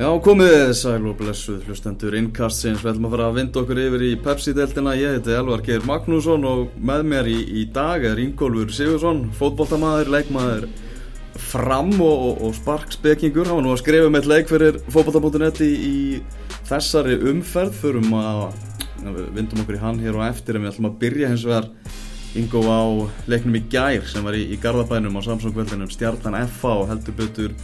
[0.00, 4.04] Já, komið sæl og blessuð hlustendur innkastsins, við ætlum að fara að vinda okkur yfir
[4.06, 8.72] í Pepsi-deltina, ég heiti Elvar Geir Magnússon og með mér í, í dag er Ingólfur
[8.72, 10.64] Sigursson, fótballtamaður, leikmaður
[11.50, 16.56] fram og, og, og sparkspekingur, var nú að skrifa með leik fyrir fótballta.net í, í
[16.70, 18.42] þessari umferð, förum að
[19.04, 21.68] við vindum okkur í hann hér og eftir en við ætlum að byrja hins vegar
[22.40, 22.88] Ingo á
[23.28, 27.56] leiknum í gær sem var í, í Garðabænum á Samsung-veldinum Stjartan FA og heldur betur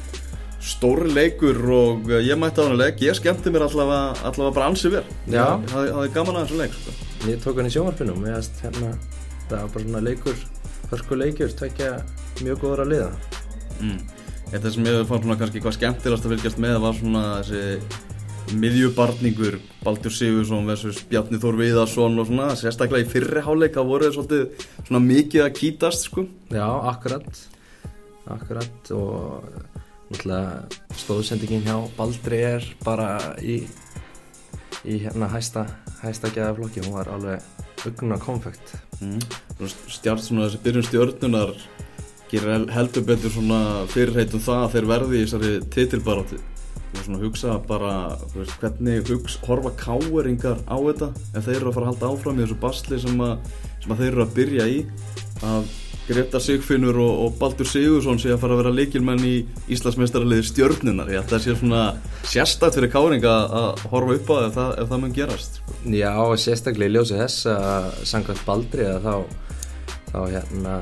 [0.66, 4.96] stóri leikur og ég mætti á hann leik, ég skemmti mér allavega, allavega bara ansið
[4.96, 5.44] vel Já.
[5.62, 6.96] ég hafði gaman að þessu leik sko.
[7.26, 7.86] Ég tók hann í ég
[8.62, 8.90] hérna,
[9.46, 10.42] það var bara svona leikur,
[10.90, 11.92] hörku leikjur, tvekja
[12.42, 13.10] mjög góður að liða.
[13.80, 14.00] mm.
[14.46, 18.04] Þetta sem ég fann svona kannski hvað skemmtilegast að fylgjast með var svona þessi
[18.54, 24.14] miðjubarningur Baldur Sigursson versus Bjarni Þór Viðarsson og svona sérstaklega í fyrri háleika voru þeir
[24.14, 27.42] svolítið svona mikið að kýtast sko Já, akkurat,
[28.36, 29.75] akkurat og
[30.96, 33.08] stóðsendingin hjá Baldri er bara
[33.42, 33.60] í,
[34.86, 35.66] í hérna hæsta,
[36.02, 37.42] hæsta geðaflokki, hún var alveg
[37.86, 38.76] ugna konfekt.
[39.00, 39.18] mm.
[39.90, 41.52] stjart svona þessi byrjun stjörnunar
[42.30, 43.60] gerir hel- heldur betur svona
[43.92, 46.38] fyrirheitum það að þeir verði í þessari titilbarátti
[47.04, 47.94] svona hugsa bara
[48.34, 52.38] veist, hvernig hugs, horfa káeringar á þetta ef þeir eru að fara að halda áfram
[52.38, 53.34] í þessu basli sem að,
[53.82, 54.78] sem að þeir eru að byrja í
[55.46, 55.74] að
[56.06, 59.34] Greta Sigfinnur og, og Baldur Sigursson sé að fara að vera leikilmenn í
[59.74, 61.80] Íslandsmeistaraliði stjörnunar ég ætla að sé svona
[62.30, 65.78] sérstakt fyrir káringa að horfa upp á það ef það, ef það mun gerast sko.
[65.96, 66.12] Já,
[66.44, 69.16] sérstaklega í ljósi þess að samkvæmt Baldri að þá,
[70.12, 70.76] þá hérna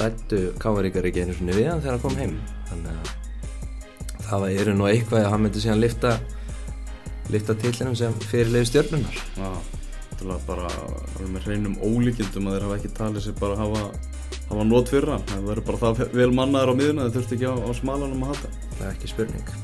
[0.00, 2.40] rættu káveríkar ekki einu svona við hann þegar hann kom heim.
[2.70, 3.23] Þannig að
[4.34, 6.12] það var eru nú eitthvað að hann myndi síðan lifta,
[7.30, 9.20] lifta tillinum sem fyrirlegu stjörnunar.
[9.38, 9.50] Já,
[10.18, 10.70] til að bara
[11.18, 13.84] vera með hreinum ólíkindum að þeir hafa ekki talið sér bara hafa,
[14.48, 15.28] hafa nót fyrir hann.
[15.30, 18.34] Það verður bara það vel mannaður á miðuna, þeir þurfti ekki á, á smalanum að
[18.34, 18.52] halda.
[18.74, 19.54] Það er ekki spurning.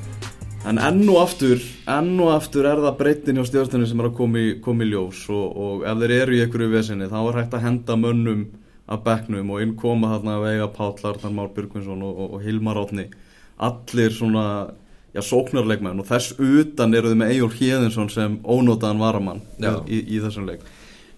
[0.71, 4.19] En enn og aftur, enn og aftur er það breytin hjá stjórnstæðinu sem er að
[4.19, 7.39] koma í, koma í ljós og, og ef þeir eru í einhverju vesinni þá er
[7.39, 8.43] hægt að henda mönnum
[8.91, 12.45] af bekknum og inn koma þarna að veiga Páll Arnar Már Björgvinsson og, og, og
[12.45, 13.07] Hilmar Átni.
[13.61, 14.45] Allir svona,
[15.13, 19.43] já, sóknarleikmenn og þess utan eru þið með Eyjól Hjeðinsson sem ónótaðan varamann
[19.87, 20.65] í, í þessum leik.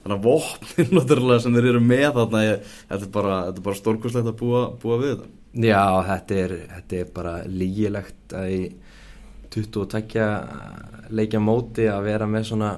[0.03, 3.36] Þannig að vopnin náttúrulega sem þeir eru með þarna, ég, þetta er bara,
[3.69, 5.31] bara stórkurslegt að búa, búa við þetta.
[5.69, 8.60] Já, þetta er, þetta er bara lígilegt að í
[9.52, 10.26] 22
[11.12, 12.75] leikja móti að vera með svona,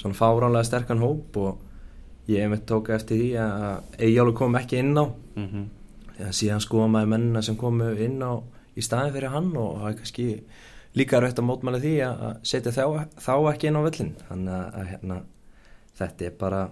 [0.00, 4.96] svona fáránlega sterkan hóp og ég einmitt tók eftir því að Eyjálu kom ekki inn
[4.96, 5.06] á
[5.38, 6.32] Mm -hmm.
[6.32, 8.42] Síðan skoða maður mennina sem komu inn á
[8.78, 10.28] í staðin fyrir hann og það er kannski
[10.98, 12.84] líka rætt að mótmæla því að að setja þá,
[13.20, 15.18] þá ekki inn á völlin þannig að, að hérna,
[15.98, 16.62] þetta er bara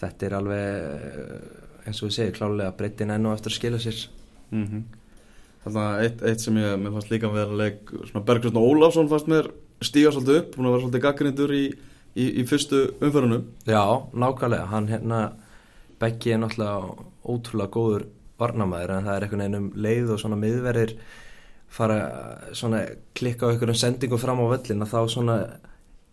[0.00, 3.82] þetta er alveg eh, eins og við segir klálega breytin enn og eftir að skila
[3.82, 4.04] sér
[4.50, 4.82] Mm -hmm.
[5.64, 9.08] Þannig að eitt, eitt sem ég, mér fannst líka að vera leik, svona Bergkristn Ólafsson
[9.08, 9.50] fannst mér
[9.82, 11.64] stíga svolítið upp, hún var svolítið gaggrindur í,
[12.14, 13.44] í, í fyrstu umförunum.
[13.66, 13.82] Já,
[14.12, 15.32] nákvæmlega, hann hérna
[15.98, 16.94] Beggi er náttúrulega
[17.24, 18.06] ótrúlega góður
[18.40, 20.94] varnamæður en það er einhvern veginn um leið og svona miðverðir
[21.76, 21.98] fara
[22.56, 22.82] svona
[23.16, 25.36] klikka á einhverjum sendingu fram á völlin að þá svona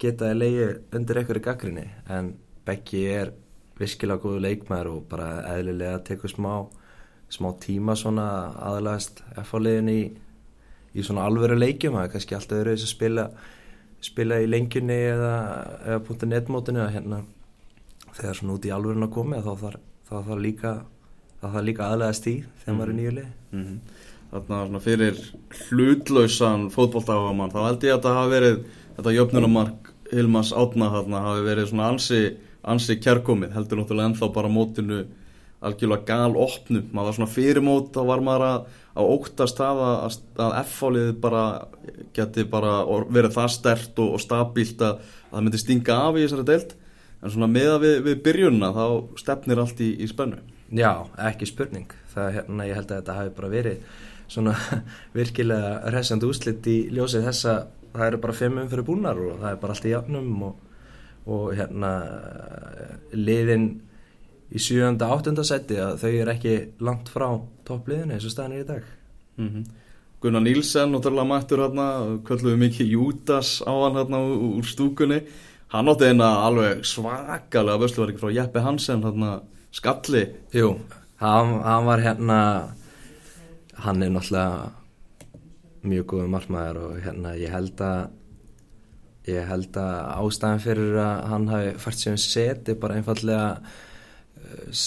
[0.01, 0.67] geta að leiði
[0.97, 3.33] undir einhverju gaggrinni en Beggi er
[3.75, 6.53] virkilega góður leikmæður og bara eðlilega tekur smá
[7.33, 8.27] smá tíma svona
[8.61, 10.01] aðlæðast F-liðin í,
[10.93, 11.97] í svona alvöru leikjum.
[11.97, 13.25] Það er kannski alltaf öðru þess að spila
[14.03, 15.33] spila í lengjunni eða,
[15.95, 17.21] eða .net-mótinu að hérna
[18.13, 19.53] þegar svona út í alvörun að komi þá
[20.09, 20.73] þarf líka
[21.43, 23.79] þá þarf líka aðlæðast í þegar maður er nýju lið Mm -hmm.
[24.33, 25.17] Þannig að fyrir
[25.69, 28.55] hlutlausan fótbolltáfamann, þá held ég að það hafi verið,
[28.95, 32.21] þetta jöfnunumark Hilmas Átna þarna hafi verið svona ansi,
[32.63, 35.05] ansi kjærkomið, heldur náttúrulega ennþá bara mótinu
[35.61, 38.65] algjörlega gal opnu, maður var svona fyrir mót þá var maður að,
[38.95, 41.43] að óttast það að, að F-fálið bara
[42.13, 42.73] geti bara
[43.09, 44.97] verið það stert og, og stabílt að,
[45.29, 46.73] að það myndi stinga af í þessari deild.
[47.23, 50.41] En svona meða við, við byrjunna þá stefnir allt í, í spennu
[50.73, 51.93] Já, ekki spurning.
[52.13, 53.87] Það er hérna, ég held að þetta hafi bara verið
[54.33, 54.53] svona
[55.17, 59.49] virkilega resandi úslit í ljósið þess að það eru bara fimm umfyrir búnar og það
[59.51, 60.61] er bara allt í jafnum og,
[61.29, 61.91] og hérna
[63.13, 63.67] liðin
[64.53, 66.55] í sjönda, áttunda seti að þau eru ekki
[66.85, 67.27] langt frá
[67.67, 68.91] toppliðinu eins og staðan er í dag.
[69.41, 69.63] Mm
[70.23, 71.85] Gunnar Nílsen, náttúrulega mættur hérna,
[72.23, 75.17] kölluðu mikið Júdas á hann hérna úr stúkunni.
[75.73, 79.41] Hann átti eina alveg svakalega vösluverki frá Jeppe Hansen, hérna
[79.73, 80.23] skalli.
[80.55, 80.75] Jú,
[81.21, 82.39] hann, hann var hérna
[83.83, 84.71] hann er náttúrulega
[85.83, 88.03] mjög góður markmaður og hérna ég held að
[89.33, 94.81] ég held að ástæðan fyrir að hann hafi fært sér um seti bara einfallega eh,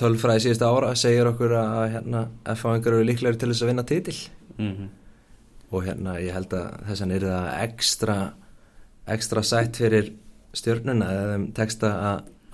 [0.00, 2.24] tölfræði síðustu ára segir okkur að hérna
[2.56, 4.16] F-fáingar eru líklegri til þess að vinna titil.
[4.58, 4.88] Mm
[5.68, 8.16] og hérna ég held að þessan er það ekstra
[9.08, 10.10] ekstra sætt fyrir
[10.56, 11.90] stjórnuna eða þeim teksta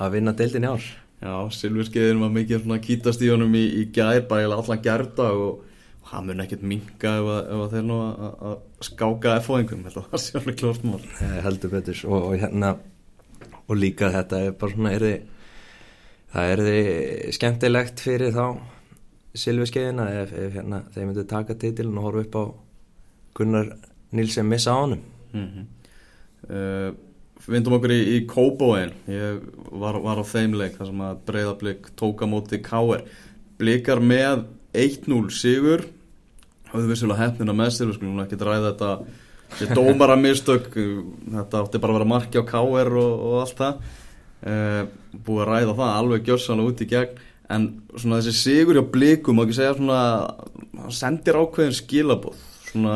[0.03, 0.89] að vinna deildin í ár
[1.25, 5.63] Já, Silfurskeiðin var mikið svona kítast í í, í gær, bara allan gerða og,
[6.03, 10.59] og hann mun ekkert minga ef, ef þeir nú að skáka F-fóðingum, þetta var sjálfur
[10.61, 11.01] klórtmál
[11.47, 12.03] heldur betur.
[12.11, 12.75] Og, og hérna
[13.65, 15.49] og líka þetta er bara svona er þið,
[16.35, 16.93] það er þið
[17.39, 18.45] skemmtilegt fyrir þá
[19.45, 22.45] Silfurskeiðina ef, ef hérna, þeir myndi taka titilin og horfa upp á
[23.35, 23.73] Gunnar
[24.15, 25.01] Nilsen missa á honum?
[25.33, 25.65] Mm -hmm.
[26.53, 27.14] uh,
[27.51, 29.43] vindum okkur í, í Kóbóin ég
[29.73, 33.05] var, var á þeimleik þar sem að breyðablík tóka móti Káer
[33.61, 35.85] blikar með 1-0 sigur.
[36.71, 38.95] Hafðu vissulega hefnina með sér við skulum ekki ræða þetta
[39.55, 43.93] þetta dómara mistök þetta átti bara að vera marki á Káer og, og allt það.
[44.45, 44.57] E,
[45.15, 47.23] búið að ræða það alveg gjörsanlega út í gegn.
[47.55, 52.43] En svona þessi sigur hjá blikum og ekki segja svona sendir ákveðin skilabóð
[52.75, 52.95] svona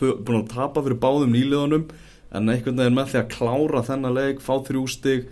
[0.00, 1.84] búin að tapa fyrir báðum nýliðunum
[2.30, 5.26] en einhvern veginn með því að klára þennan leik, fá þrjústig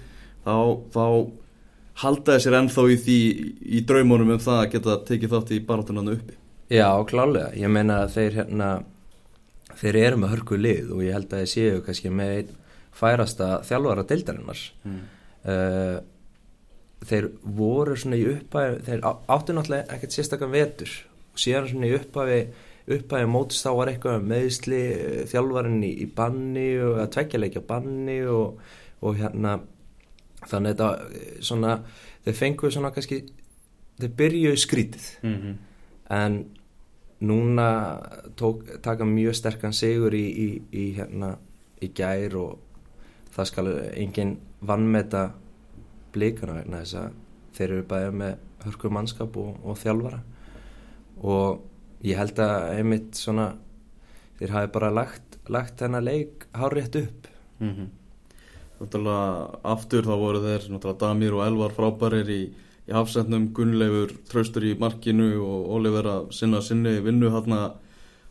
[0.44, 0.56] þá,
[0.94, 1.04] þá
[2.02, 3.18] haldaði sér ennþá í því
[3.78, 6.38] í draumunum um það að geta tekið þátt í barátunanu uppi.
[6.68, 8.68] Já, klálega, ég meina að þeir hérna,
[9.80, 12.52] þeir eru með hörku lið og ég held að þeir séu kannski með
[12.98, 14.62] færasta þjálfara deildarinnar.
[14.84, 15.02] Mm.
[15.48, 15.98] uh,
[17.08, 17.28] þeir
[17.58, 20.94] voru svona í upphæfi þeir áttu náttúrulega ekkert sérstaklega vetur.
[21.32, 22.40] Og síðan svona í upphæfi
[22.88, 28.20] upphæði mótist þá var eitthvað meðsli eh, þjálfarinn í, í banni og að tveggja banni
[28.26, 28.60] og,
[29.04, 29.58] og hérna
[30.46, 31.74] þannig að þetta eh, svona
[32.24, 33.20] þeir fenguðu svona kannski
[33.98, 35.58] þeir byrjuðu skrítið mm -hmm.
[36.18, 36.38] en
[37.20, 37.68] núna
[38.36, 41.36] tók, taka mjög sterkan sigur í, í, í hérna
[41.82, 42.58] í gær og
[43.34, 45.32] það skal enginn vannmeta
[46.12, 47.16] blíkana vegna þess að
[47.58, 50.20] þeir eru bæðið með hörkur mannskap og, og þjálfara
[51.22, 51.60] og
[52.06, 53.52] ég held að einmitt svona
[54.38, 57.28] þeir hafi bara lagt, lagt þennan leik hárétt upp.
[57.58, 57.88] Mm -hmm.
[58.78, 62.42] Náttúrulega aftur þá voru þeir náttúrulega Damir og Elvar frábærir í,
[62.88, 67.72] í hafsendnum, Gunnleifur tröstur í markinu og Oliver að sinna sinni vinnu hérna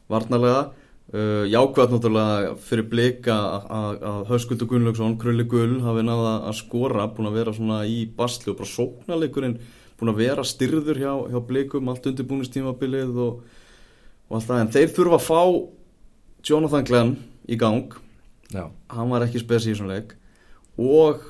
[0.08, 0.72] varnalega
[1.14, 3.36] uh, jákvæmt náttúrulega fyrir blika
[3.68, 8.52] að Höskuldur Gunnlaugsson, Krulli Gull hafi náða að skora, búin að vera svona í basli
[8.52, 9.60] og bara sóknarleikurinn
[9.98, 13.42] búin að vera styrður hjá, hjá blikum allt undirbúinistímabilið og,
[14.28, 15.42] og allt það en þeir þurfa að fá
[16.48, 17.16] Jonathan Glenn
[17.48, 17.96] í gang.
[18.48, 18.70] Já.
[18.88, 20.14] hann var ekki spes í þessum leik.
[20.80, 21.24] Og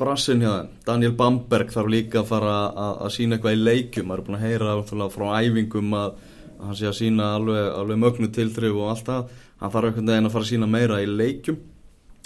[0.00, 4.20] brassin hjá það, Daniel Bamberg þarf líka að fara að, sína eitthvað í leikum maður
[4.20, 6.18] er búin að heyra frá æfingum að,
[6.64, 9.32] hann sé að sína alveg, alveg mögnu tilþrif og allt það.
[9.60, 11.60] Hann þarf einhvern veginn að fara að sína meira í leikum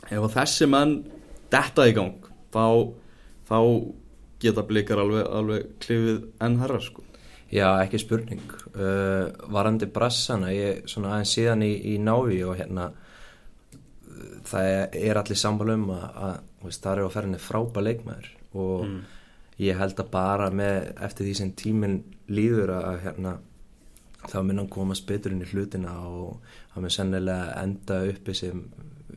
[0.08, 0.94] ef þessi menn
[1.52, 2.66] detta í gang þá,
[3.48, 3.58] þá
[4.42, 7.04] geta blikar alveg, alveg klifið enn herra sko.
[7.48, 8.42] Já, ekki spurning
[8.76, 12.90] uh, varandi brassana ég svona aðeins síðan í, í návi og hérna
[14.48, 16.34] það er allir samfélag um að, að
[16.64, 18.28] veist, það eru á ferðinni frábæð leikmaður
[18.58, 18.98] og mm.
[19.64, 21.98] ég held að bara með eftir því sem tíminn
[22.28, 23.34] líður að hérna
[24.28, 28.64] þá mun hann komast betur inn í hlutina og hann mun sennilega enda uppi sem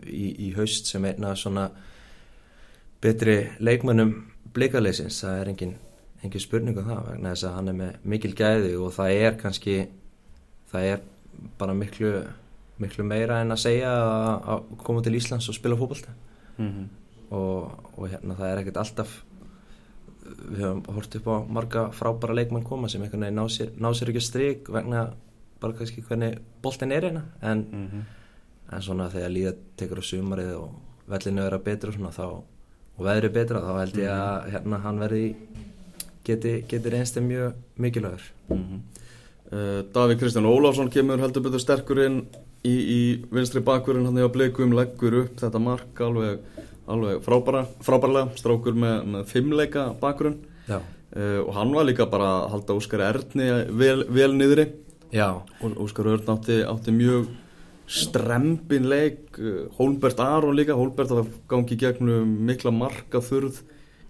[0.05, 1.67] í, í haust sem einna svona
[3.01, 4.13] betri leikmannum
[4.53, 5.73] blíkaleysins, það er engin,
[6.23, 9.15] engin spurning á um það vegna þess að hann er með mikil gæði og það
[9.25, 9.75] er kannski
[10.71, 11.01] það er
[11.57, 12.11] bara miklu
[12.81, 13.91] miklu meira en að segja
[14.53, 16.13] að koma til Íslands og spila fókbalta
[16.57, 16.87] mm -hmm.
[17.29, 19.23] og, og hérna það er ekkert alltaf
[20.21, 23.93] við höfum hort upp á marga frábæra leikmann koma sem einhvern veginn ná sér, ná
[23.93, 25.13] sér ekki stryk vegna
[25.59, 28.03] bara kannski hvernig boltin er hérna en, mm -hmm.
[28.75, 30.69] en svona þegar líða tekur á sumarið og
[31.07, 32.43] vellinu vera betur og svona þá
[32.97, 34.51] og veðri betra þá held ég að mhm.
[34.51, 35.35] hérna hann verði
[36.27, 38.23] geti, geti reynst mjög mikilvægur.
[38.49, 38.79] Mm -hmm.
[39.51, 42.25] uh, Davík Kristján Óláfsson kemur heldur betur sterkur inn
[42.63, 43.01] í, í
[43.31, 46.39] vinstri bakverðin hann hefur bleikum, leggur upp þetta mark alveg,
[46.87, 50.81] alveg frábæra, frábærlega strákur með, með fimmleika bakverðin uh,
[51.47, 54.71] og hann var líka bara að halda Óskar Erni vel, vel niðri.
[55.11, 55.43] Já.
[55.61, 57.27] og Óskar Örn átti, átti mjög
[57.91, 59.35] strempin leik.
[59.75, 63.59] Hólbert Aron líka Hólbert að gangi gegnum mikla marka þurð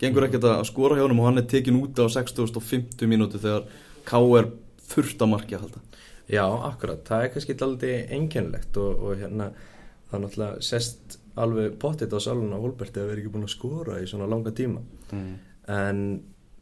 [0.02, 3.68] gengur ekkert að skora hjá hann og hann er tekin út á 6050 mínúti þegar
[4.08, 4.50] K.R.
[4.92, 5.84] þurft að markja halda
[6.32, 9.52] Já, akkurat, það er kannski alltaf enginlegt og, og hérna
[10.10, 13.56] það er náttúrulega sest alveg pottit á salun á Hólbert eða verið ekki búin að
[13.56, 14.84] skora í svona langa tíma
[15.16, 15.34] mm.
[15.72, 16.06] en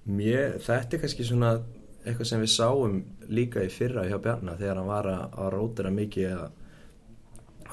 [0.10, 1.54] mér, þetta er kannski svona
[2.06, 5.94] eitthvað sem við sáum líka í fyrra hjá Bjarnar þegar hann var að, að rótira
[5.94, 6.48] mikið að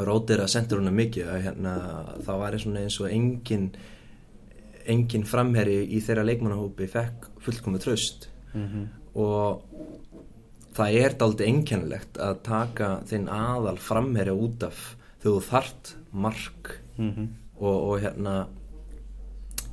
[0.04, 1.74] rótir að sendur húnna mikið að hérna,
[2.26, 3.68] það svona eins og engin
[4.92, 8.86] engin framherri í þeirra leikmannahópi fekk fullkomið tröst mm -hmm.
[9.14, 9.62] og
[10.76, 17.10] það er daldi einkennilegt að taka þinn aðal framherja út af þú þart mark mm
[17.10, 17.28] -hmm.
[17.58, 18.46] og, og hérna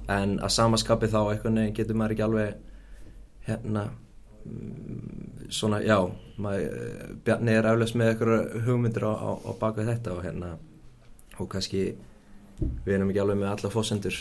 [0.08, 2.56] en að samaskapi þá einhvern veginn getur maður ekki alveg
[3.48, 3.84] hérna
[4.46, 10.16] mm, svona, já maður, Bjarni er eflaust með eitthvað hugmyndir á, á, á baka þetta
[10.18, 10.58] og hérna
[11.40, 11.96] og kannski
[12.86, 14.20] við erum ekki alveg með alla fósendur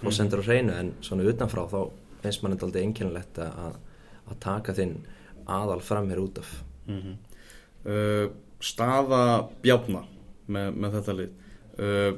[0.00, 1.80] fósendur á hreinu en svona utanfrá þá
[2.20, 3.80] finnst mann þetta aldrei einkennilegt að,
[4.28, 4.98] að taka þinn
[5.50, 6.54] aðal fram hér út af.
[6.90, 7.18] Mm
[7.84, 8.30] uh,
[8.60, 9.22] staða
[9.62, 10.04] bjafna
[10.50, 11.34] með, með þetta lið.
[11.80, 12.12] Uh,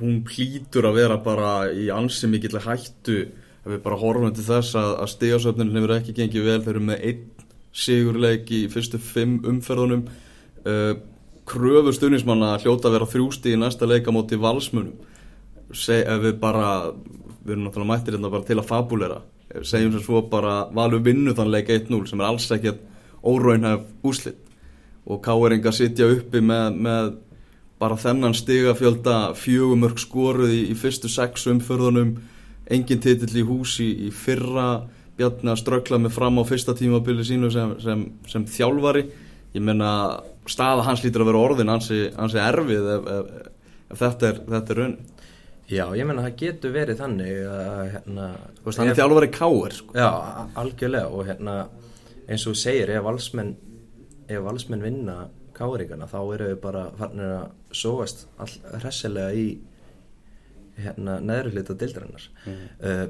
[0.00, 3.20] hún plítur að vera bara í ansi mikill hættu
[3.60, 6.58] ef við bara horfum til þess að, að stegasöfnin hefur ekki gengið vel.
[6.64, 10.06] Þeir eru með einn sigurleik í fyrstu fimm umferðunum.
[10.64, 10.94] Uh,
[11.50, 14.94] kröfur stuðnismanna hljóta að vera þrjústi í næsta leika móti valsmunum
[15.76, 16.90] Seg, við bara
[17.40, 19.20] við erum náttúrulega mættir hérna bara til að fabulera
[19.66, 22.82] segjum sem svo bara valur vinnu þann leik 1-0 sem er alls ekkert
[23.26, 24.38] óraunhæf úslitt
[25.10, 27.10] og káeringar sitja uppi með, með
[27.80, 32.14] bara þennan stigafjölda fjögumörk skoruð í, í fyrstu sex umförðunum
[32.70, 34.86] engin titill í hús í, fyrra.
[35.18, 39.02] Bjarni að strökla með fram á fyrsta tímabili sínu sem, sem, sem þjálfari.
[39.56, 39.90] Ég menna
[40.48, 43.50] staða hans lítur að vera orðin hansi, hansi erfið ef, ef,
[43.90, 44.94] ef þetta er, er raun
[45.70, 48.28] Já, ég menna það getur verið þannig að hérna
[48.64, 49.94] Þannig að þjálfari káir sko.
[49.94, 50.10] Já,
[50.58, 51.56] algjörlega og hérna
[52.30, 53.54] eins og segir, ef valsmenn
[54.30, 55.16] ef valsmenn vinna
[55.56, 59.48] káringana þá eru við bara farnir að sóast all hressilega í
[60.80, 62.62] hérna neðri hluta dildarinnar mm.
[62.86, 63.04] uh,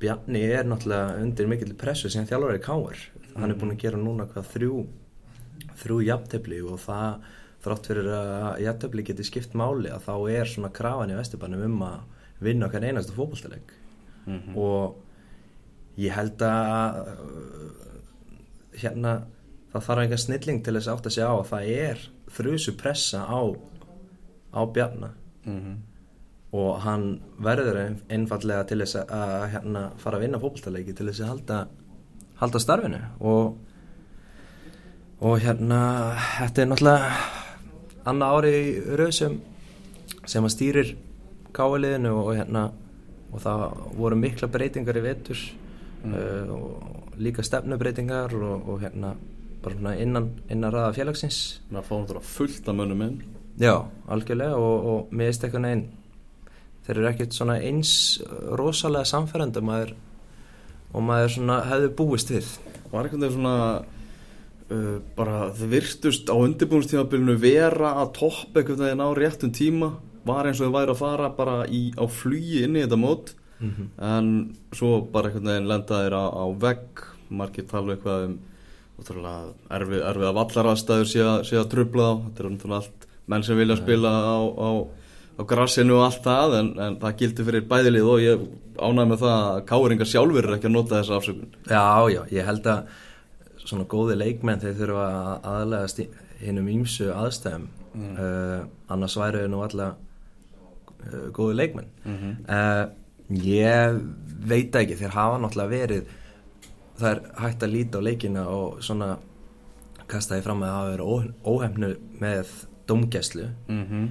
[0.00, 3.02] Bjarni er náttúrulega undir mikill pressu sem þjálfari káir
[3.34, 4.78] hann er búin að gera núna hvað þrjú
[5.82, 7.28] þrjú jafntefli og það
[7.64, 11.82] þrátt fyrir að jafntefli geti skipt máli að þá er svona krafan í Vesturbænum um
[11.84, 12.00] að
[12.40, 13.74] vinna okkar einastu fókbaltileg
[14.26, 14.56] mm -hmm.
[14.56, 14.96] og
[16.00, 17.00] ég held að
[18.80, 19.12] hérna
[19.72, 22.76] það þarf einhver snilling til þess að átt að segja á að það er þrjusu
[22.76, 23.40] pressa á
[24.54, 25.14] á Bjarnar
[25.44, 25.76] mm -hmm.
[26.52, 31.28] og hann verður einfallega til þess að hérna, fara að vinna fókbaltalegi til þess að
[31.28, 31.66] halda,
[32.36, 33.56] halda starfinu og
[35.20, 37.39] og hérna þetta er náttúrulega
[38.08, 39.40] annað ári í rauð sem
[40.28, 40.94] sem að stýrir
[41.56, 42.68] káaliðinu og hérna
[43.30, 43.64] og það
[43.98, 45.42] voru mikla breytingar í vetur
[46.04, 46.14] mm.
[46.14, 49.14] uh, og líka stefnubreitingar og, og hérna
[49.60, 51.60] bara svona innan, innan ræða félagsins.
[51.68, 53.16] Það fórum þú að fullta mönnum inn.
[53.60, 53.74] Já,
[54.08, 55.88] algjörlega og, og mér veist eitthvað neginn
[56.86, 57.92] þeir eru ekkert svona eins
[58.56, 59.92] rosalega samferðandi maður,
[60.94, 62.48] og maður svona hefði búist við.
[62.90, 63.56] Var eitthvað svona
[64.70, 69.92] uh, bara þið virtust á undirbúinstímabilinu vera að topp eitthvað þegar ná réttum tíma
[70.26, 73.34] var eins og þau væri að fara bara í, á flugi inn í þetta mót.
[73.60, 73.88] Mm -hmm.
[74.00, 74.28] en
[74.72, 77.02] svo bara eitthvað neginn lendaðir á, á vegg.
[77.28, 78.38] Margir tala eitthvað um
[79.00, 83.76] erfið, að vallaraðstæður sé, sé að trubla á þetta er náttúrulega allt menn sem vilja
[83.76, 84.70] spila á, á,
[85.38, 88.42] á grassinu og allt það en, en það gildi fyrir bæðilið og ég
[88.80, 91.54] ánæg með það að káringar sjálfur er ekki að nota þessa afsökun.
[91.68, 92.98] Já, já, ég held að
[93.70, 96.02] svona góði leikmenn þeir þurfa að aðlegast
[96.40, 98.14] hinnum ímsu aðstæðum mm.
[98.16, 98.62] uh,
[98.92, 102.34] annars væru nú alla uh, góði leikmenn mm -hmm.
[102.48, 102.90] uh,
[103.46, 104.00] ég
[104.50, 106.16] veit ekki þeir hafa náttúrulega verið
[107.00, 109.18] það er hægt að líta á leikina og svona
[110.10, 112.54] kasta því fram að það hafa verið óhefnu með
[112.88, 114.08] domgæslu mm -hmm.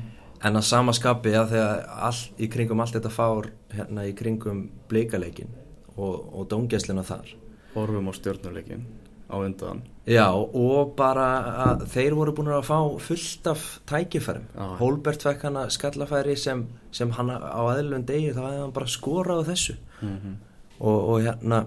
[0.48, 4.70] en að sama skapi að þegar all, í kringum allt þetta fár hérna í kringum
[4.88, 5.50] bleikaleikin
[5.96, 7.36] og, og domgæsluna þar
[7.74, 8.86] Horfum á stjórnuleikin
[9.29, 11.27] á undan Já og bara
[11.69, 14.75] að þeir voru búin að fá fullt af tækifærum ah.
[14.81, 19.43] Holbert fekk hana skallafæri sem, sem hann á aðlun degi þá hefði hann bara skorað
[19.45, 20.36] á þessu mm -hmm.
[20.79, 21.65] og, og hérna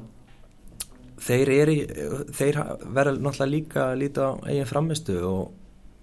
[1.22, 1.72] þeir, er,
[2.34, 5.52] þeir verða náttúrulega líka að líta á eigin framistu og,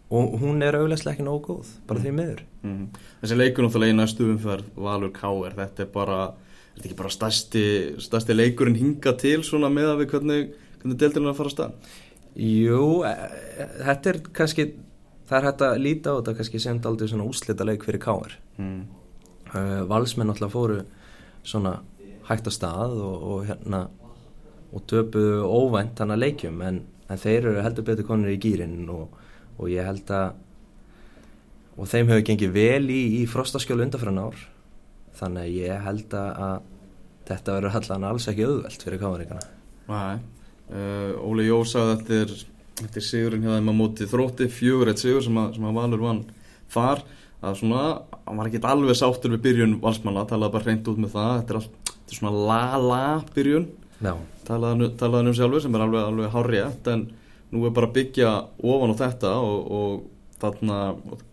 [0.09, 2.05] og hún er auðvitað ekki nógu góð, bara mm.
[2.05, 2.85] því miður mm.
[3.21, 5.57] Þessi leikur náttúrulega í næstu umferð Valur K.R.
[5.59, 6.21] Þetta er bara
[6.79, 7.65] þetta er ekki bara stærsti,
[7.99, 10.51] stærsti leikurinn hinga til svona með að við hvernig,
[10.81, 11.98] hvernig deildurinn er að fara að stað
[12.39, 14.65] Jú, e, e, þetta er kannski
[15.29, 18.36] það er hægt að líta á þetta kannski sem aldrei svona úslita leik fyrir K.R.
[18.57, 18.81] mm.
[19.53, 20.79] uh, Valsmenn náttúrulega fóru
[21.43, 21.79] svona
[22.29, 23.88] hægt að stað og, og hérna
[24.69, 28.83] og töpuðu óvænt hann að leikjum en, en þeir eru heldur betur konur í gýrin
[28.93, 29.17] og,
[29.57, 30.38] og ég held að
[31.79, 34.41] og þeim hefur gengið vel í, í frostaskjölu undanfram ár
[35.19, 36.67] þannig að ég held að
[37.29, 39.48] þetta verður hallan alls ekki auðvelt fyrir kameríkana
[39.89, 40.19] Næ,
[40.73, 42.33] uh, Óli Jó sagði þetta er,
[42.83, 45.79] þetta er sigurinn hjá þeim að móti þrótti, fjögur eitt sigur sem að, sem að
[45.81, 46.25] Valur vann
[46.73, 47.05] þar.
[47.39, 47.83] Að svona,
[48.25, 51.38] hann var ekki alveg sáttur við byrjun valsmanna, talaði bara hreint út með það.
[51.38, 54.13] Þetta er, all, þetta er svona la-la byrjun Já
[54.49, 57.09] talaðan um sjálfur sem er alveg, alveg hárjætt en
[57.53, 58.31] nú er bara að byggja
[58.65, 59.93] ofan á þetta og, og
[60.39, 60.77] þarna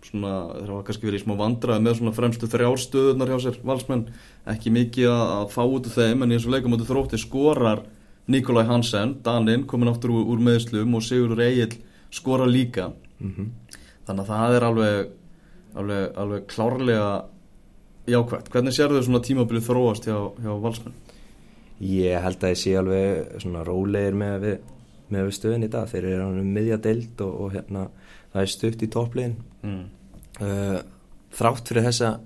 [0.04, 4.08] svona, þeir hafa kannski verið í smá vandrað með svona fremstu þrjárstöðunar hjá sér valsmenn,
[4.50, 7.84] ekki mikið að, fá út af þeim en í þessu leikum áttu þrótti skorar
[8.26, 11.78] Nikolaj Hansen, Daninn komin áttur úr, úr meðslum og Sigurður Egil
[12.10, 13.48] skora líka mm -hmm.
[14.06, 15.08] þannig að það er alveg
[15.76, 17.24] alveg, alveg klárlega
[18.06, 20.94] jákvæmt, hvernig sér þau svona tímabilið þróast hjá, hjá valsmenn?
[21.80, 24.58] Ég held að ég sé alveg svona rólegir með við,
[25.08, 27.88] með við stöðin í dag þeir eru um miðja deild og, og hérna
[28.32, 29.84] það er stutt í topplegin Mm.
[30.40, 30.80] uh,
[31.34, 32.20] þrátt fyrir þessa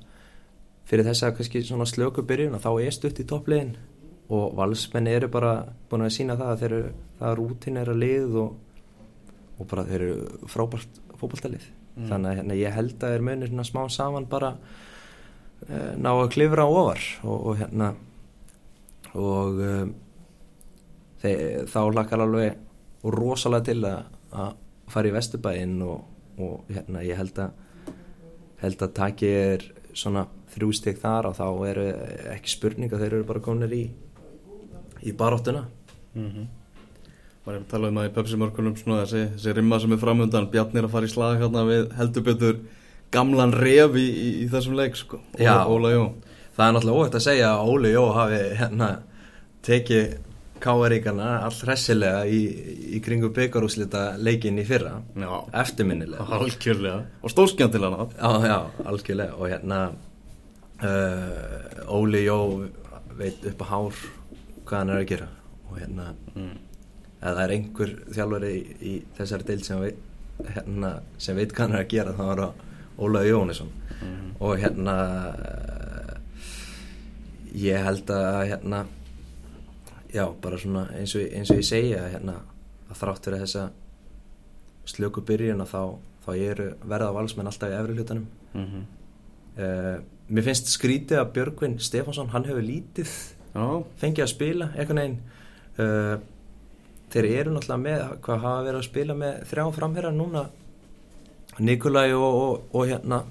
[0.84, 3.76] fyrir þessa kannski svona slöku byrjun að þá er stutt í topplegin
[4.30, 5.54] og valsmenn eru bara
[5.90, 8.56] búin að sína það að þeir eru, það rútin er að lið og,
[9.58, 11.68] og bara þeir eru frábært fótballtalið
[12.00, 12.06] Mm.
[12.06, 16.30] þannig að hérna, ég held að þeir munir svona smá saman bara uh, ná að
[16.36, 17.88] klifra ofar og, og hérna
[19.18, 19.90] og um,
[21.20, 24.54] þeir, þá hlakkar alveg rosalega til að, að
[24.94, 26.06] fara í Vesturbæinn og,
[26.40, 27.58] og hérna ég held að
[28.60, 31.86] held að taki er svona þrjú stygg þar og þá eru
[32.36, 33.84] ekki spurning að þeir eru bara kominir í
[35.04, 35.66] í baróttuna.
[36.14, 36.48] Mm
[37.40, 40.00] Var ég að tala um það í Pepsi mörkunum svona þessi, þessi rimma sem er
[40.02, 42.58] framöndan Bjarnir að fara í slag hérna við heldur betur
[43.14, 45.22] gamlan ref í, í, í þessum leik sko.
[45.40, 45.64] Já.
[45.64, 46.02] Óla, Jó.
[46.56, 48.90] Það er náttúrulega óvægt að segja að Óli Jó hafi hérna
[49.64, 50.12] tekið
[50.60, 52.42] káaríkana all hressilega í,
[52.96, 54.98] í kringu byggarúslita leikin í fyrra.
[55.16, 55.32] Já,
[55.64, 56.28] eftirminnilega.
[56.36, 57.00] Algjörlega.
[57.24, 59.40] Og stórskjöntilega Já, já, algjörlega.
[59.40, 59.80] Og hérna
[60.84, 62.40] uh, Óli Jó
[63.16, 64.04] veit upp á hár
[64.70, 65.28] hvað hann er að gera
[65.68, 66.54] og hérna mm.
[67.20, 70.00] eða það er einhver þjálfari í, í þessari deild sem veit,
[70.54, 72.66] hérna, sem veit hvað hann er að gera þá er það
[73.00, 74.28] Óla Jónisson Mm.
[74.40, 74.92] og hérna
[77.52, 78.78] ég held að hérna
[80.14, 82.38] já, bara svona eins og, eins og ég segja hérna,
[82.88, 83.64] að þrátt fyrir þessa
[84.90, 85.82] slöku byrjun að þá,
[86.24, 88.86] þá eru verða valsmenn alltaf í efri hlutanum Mm -hmm.
[89.62, 93.12] uh, mér finnst skrítið að Björgvin Stefánsson, hann hefur lítið
[94.00, 95.18] fengið að spila einhvern veginn.
[95.80, 96.16] Uh,
[97.10, 100.44] þeir eru náttúrulega með hvað hafa verið að spila með þrjá framherjar núna?
[101.60, 103.24] Nikolaj og, og, og hérna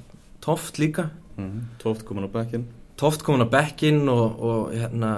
[0.44, 1.10] Toft líka.
[1.40, 1.70] Mm.
[1.80, 2.66] tóft komin á bekkin
[3.00, 5.12] Toft komin á bekkin og, og hérna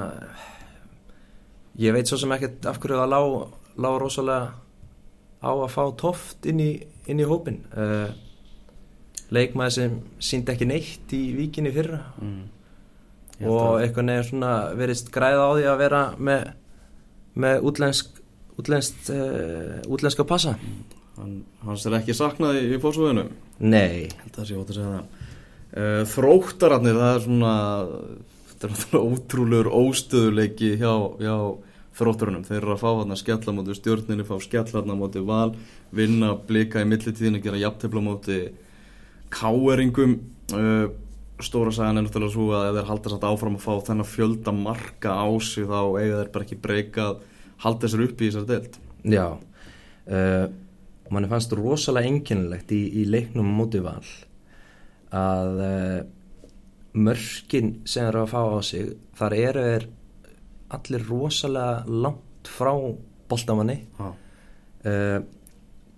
[1.81, 3.21] ég veit svo sem ekkert af hverju það lá,
[3.81, 4.51] lá rosalega
[5.41, 6.71] á að fá Toft inn í,
[7.09, 8.13] inn í hópin uh,
[9.33, 12.03] leikmaður sem síndi ekki neitt í víkinni fyrra.
[12.21, 12.43] Mm.
[13.47, 16.49] Og einhvern veginn svona verist græða á því að vera með,
[17.33, 18.21] með útlensk
[18.61, 20.55] útlenskt, uh, útlenska passa.
[21.17, 23.27] Hann, hans er ekki saknað í, fórsvöðinu
[23.61, 27.55] Nei, að að uh, Þróttararnir, það er svona
[29.01, 31.35] ótrúlegur óstöðuleiki hjá, hjá
[31.97, 35.51] þróttarunum, þeir eru að fá hann að skella móti stjórninni, fá skella hann móti val
[35.91, 38.37] vinna, blika í millitíðin gera jafntefla móti
[39.33, 40.15] káeringum
[40.55, 40.85] uh,
[41.45, 44.53] stóra sagan er náttúrulega svo að ef þeir halda satt áfram að fá þennan fjölda
[44.55, 47.21] marka á sig þá eiga þeir bara ekki breykað
[47.63, 48.77] halda þessar upp í þessar deild.
[49.11, 50.45] Já uh,
[51.11, 54.03] manni fannst rosalega einkennilegt í, í leiknum móti val
[55.11, 55.99] að uh,
[56.95, 59.87] mörkin sem eru að fá á sig þar eru þeir
[60.71, 62.73] allir rosalega langt frá
[63.31, 63.81] boltamanni.
[63.99, 65.19] Uh,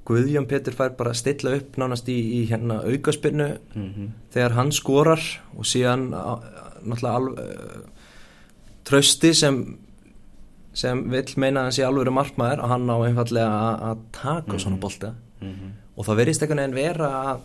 [0.06, 4.10] Guðjón Petur fær bara að stilla upp nánast í, í hérna aukaspinnu mm -hmm.
[4.34, 5.22] þegar hann skorar
[5.58, 6.10] og síðan
[6.84, 7.90] náttúrulega alv, uh,
[8.84, 9.78] trösti sem
[10.74, 14.54] sem vill meina að hann sé alveg markmaður og hann á einfallega að- að taka
[14.54, 14.60] Mhm.
[14.60, 17.40] svona bolta Mm og það verðist einhvern veginn vera að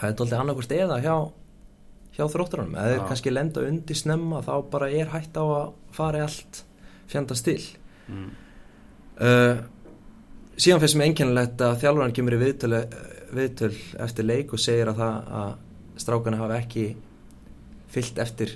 [0.00, 1.30] það er doldið annarkvort eða hjá
[2.16, 3.06] hjá þrótturunum, eða Já.
[3.08, 6.64] kannski lenda undir snemma þá bara er hægt á að fara allt
[7.06, 7.60] fjandast til
[8.08, 8.30] -hmm.
[9.20, 9.56] uh,
[10.56, 12.76] síðan finnst mér einkennilegt að þjálfarinn kemur í viðtöl,
[13.36, 13.72] viðtöl
[14.06, 15.50] eftir leik og segir að það að
[16.00, 16.84] strákana hafa ekki
[17.92, 18.54] fyllt eftir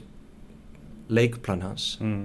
[1.11, 2.23] leikplan hans mm.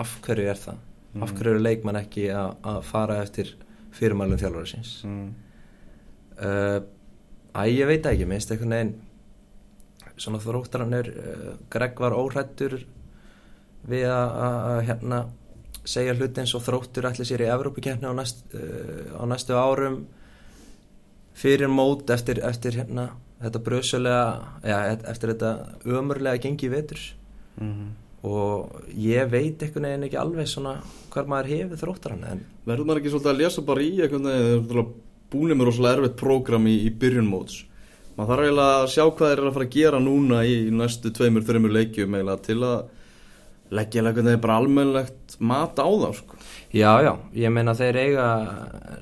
[0.00, 0.82] af hverju er það?
[1.14, 1.36] af Mhm.
[1.38, 3.52] hverju eru leikmann ekki að, að fara eftir
[3.94, 5.28] fyrirmælum þjálfara síns Mm.
[6.42, 6.80] uh,
[7.54, 8.94] Æ, ég veit ekki, minnst einhvern veginn
[10.18, 12.80] svona þróttarannir uh, Greg var óhrættur
[13.86, 15.20] við að hérna
[15.84, 20.02] segja hluti eins og þróttur ætli sér í Evrópukefni á, næst, uh, á næstu árum
[21.34, 23.10] fyrir mót eftir, eftir hérna
[23.42, 24.24] þetta brösulega
[24.64, 24.78] ja,
[25.10, 25.52] eftir þetta
[25.84, 27.02] ömurlega gengi vetur
[27.54, 27.92] Mm.
[28.26, 30.72] og ég veit einhvern veginn ekki alveg svona
[31.12, 34.88] hvar maður hefur þróttarann en Verður maður ekki svolítið að lesa bara í einhvern veginn,
[35.30, 37.60] búinir með rosalega erfitt prógram í, í byrjun móts.
[38.16, 41.12] Maður þarf eiginlega að sjá hvað þeir eru að fara að gera núna í næstu
[41.14, 42.76] tveimur, þreimur leikjum eiginlega til að
[43.74, 46.38] leggja leggja bara almennlegt mat á þá sko.
[46.74, 48.28] Já, já, ég meina þeir eiga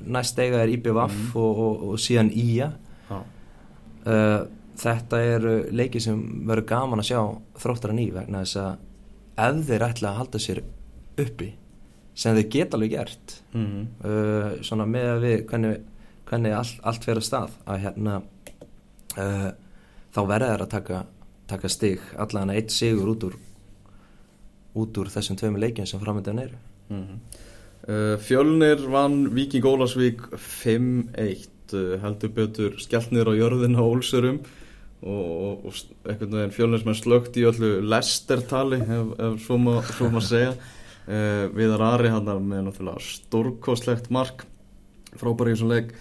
[0.05, 1.31] næst eiga er IBVF mm.
[1.39, 2.69] og, og, og síðan IA
[3.09, 4.43] uh,
[4.79, 7.19] þetta eru leiki sem verður gaman að sjá
[7.61, 10.61] þróttara ný vegna þess að ef þeir ætla að halda sér
[11.23, 11.49] uppi
[12.13, 13.87] sem þeir geta alveg gert mm -hmm.
[14.05, 15.79] uh, svona með að við hvernig,
[16.29, 18.19] hvernig all, allt fyrir stað að hérna
[19.17, 19.49] uh,
[20.13, 21.05] þá verður þeir að taka,
[21.47, 23.39] taka stig allan að eitt sigur út úr
[24.79, 26.57] út úr þessum tveimu leikin sem framöndan eru
[26.89, 27.17] mm -hmm.
[27.87, 34.39] uh, Fjölnir vann Viking Ólasvík 5-1 uh, heldur betur skellnir á jörðina á Olsurum
[35.01, 35.73] og, og, og
[36.09, 41.81] einhvern veginn fjölninsmenn slögt í öllu lestertali ef, ef svo maður ma segja uh, Viðar
[41.81, 44.45] Ari hann með náttúrulega stórkostlegt mark
[45.15, 45.93] frábæri í þessum leik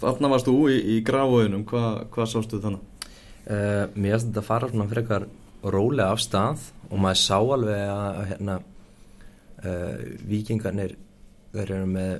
[0.00, 2.80] þarna varst þú í, í gráðunum Hva, hvað sástu þannig?
[3.44, 5.26] Mér finnst þetta fara svona eitthvað
[5.72, 8.58] rólega af stað og maður sá alveg að hérna,
[10.28, 10.96] vikingarnir
[11.54, 12.14] þeir eru með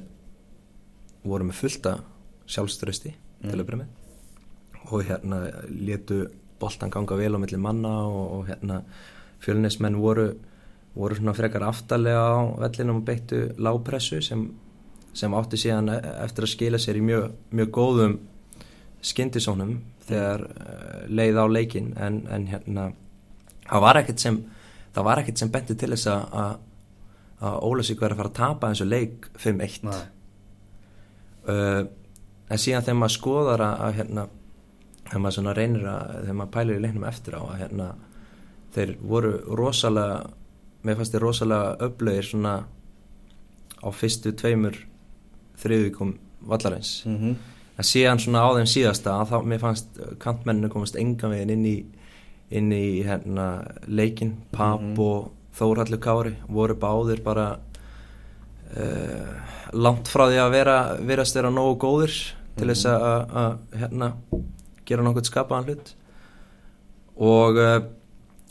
[1.24, 1.98] voru með fullta
[2.50, 3.50] sjálfströsti mm.
[3.50, 3.92] til að með
[4.84, 6.24] og hérna letu
[6.60, 8.82] boltan ganga vel á milli manna og, og hérna
[9.44, 10.28] fjölnismenn voru,
[10.94, 14.46] voru svona frekar aftalega á vellinum og beittu lápressu sem,
[15.16, 18.18] sem átti síðan eftir að skila sér í mjög, mjög góðum
[19.04, 22.90] skindisónum þegar uh, leið á leikin en, en hérna
[23.74, 24.38] það var ekkert sem
[24.94, 26.62] það var ekkert sem benti til þess að
[27.44, 31.82] að Ólasík verið að fara að tapa eins og leik 5-1 uh,
[32.48, 34.26] en síðan þegar maður skoðar að, að hérna
[35.04, 37.88] þegar maður svona reynir að þegar maður pælir í leiknum eftir á að hérna
[38.74, 40.22] þeir voru rosalega
[40.84, 42.54] mér fannst þeir rosalega öflögir svona
[43.84, 44.78] á fyrstu tveimur
[45.60, 47.02] þriðvíkum vallarins.
[47.06, 47.34] Mm -hmm.
[47.78, 51.66] en síðan svona á þeim síðasta að þá mér fannst kantmenninu komast enga veginn inn
[51.66, 51.76] í
[52.54, 55.00] inn í hérna leikin Papp mm -hmm.
[55.00, 57.58] og Þóraldur Kári voru báðir bara
[58.76, 59.34] uh,
[59.72, 62.14] langt frá því að vera verast þeirra nógu góðir
[62.56, 63.36] til þess mm -hmm.
[63.42, 64.12] að hérna
[64.84, 65.94] gera nokkuð skapaðan hlut
[67.16, 67.80] og uh,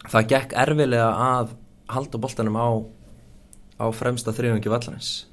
[0.08, 1.56] það gekk erfilega að
[1.88, 2.70] halda boltanum á,
[3.80, 5.28] á fremsta þriðungi vallarins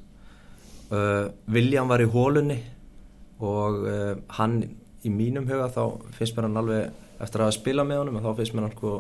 [0.91, 2.63] uh, William var í hólunni
[3.41, 3.87] og
[4.29, 4.63] hann
[5.05, 8.37] í mínum huga þá finnst mér hann alveg eftir að spila með honum og þá
[8.39, 8.95] finnst mér hann sko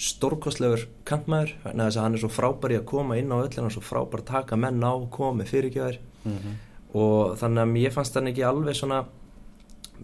[0.00, 3.68] stórkostlegur kantmæður þannig að hann er svo frábær í að koma inn á öll hann
[3.68, 6.54] er svo frábær að taka menn á komi fyrirgjöður mm -hmm.
[6.96, 9.04] og þannig að ég fannst hann ekki alveg svona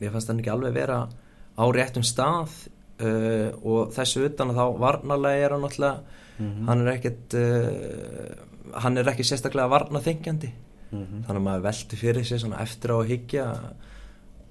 [0.01, 1.09] ég fannst hann ekki alveg vera
[1.57, 2.53] á réttum stað
[3.01, 5.99] uh, og þessu utan að þá varnalega er hann alltaf
[6.39, 6.67] mm -hmm.
[6.69, 10.51] hann er ekkert uh, hann er ekki sérstaklega varnaþengjandi
[10.91, 11.23] mm -hmm.
[11.27, 13.45] þannig að maður veldi fyrir sig svona eftir á að higgja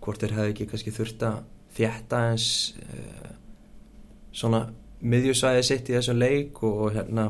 [0.02, 1.44] hvort þeir hefði ekki kannski þurft að
[1.76, 2.48] þjætta eins
[2.80, 3.32] uh,
[4.36, 4.66] svona
[5.06, 7.30] miðjusvæði sitt í þessum leik og, og hérna